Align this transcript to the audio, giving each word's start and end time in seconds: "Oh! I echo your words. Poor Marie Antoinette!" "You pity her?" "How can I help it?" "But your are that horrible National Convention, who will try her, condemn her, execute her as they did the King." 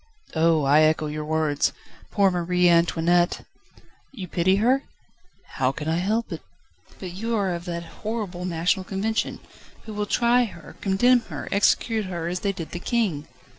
"Oh! 0.35 0.63
I 0.63 0.81
echo 0.81 1.05
your 1.05 1.25
words. 1.25 1.73
Poor 2.09 2.31
Marie 2.31 2.67
Antoinette!" 2.67 3.45
"You 4.11 4.27
pity 4.27 4.55
her?" 4.55 4.81
"How 5.57 5.71
can 5.71 5.87
I 5.87 5.97
help 5.97 6.31
it?" 6.31 6.41
"But 6.99 7.13
your 7.13 7.53
are 7.53 7.59
that 7.59 7.83
horrible 8.01 8.43
National 8.43 8.83
Convention, 8.83 9.39
who 9.83 9.93
will 9.93 10.07
try 10.07 10.45
her, 10.45 10.75
condemn 10.81 11.19
her, 11.29 11.47
execute 11.51 12.05
her 12.05 12.27
as 12.27 12.39
they 12.39 12.51
did 12.51 12.71
the 12.71 12.79
King." 12.79 13.27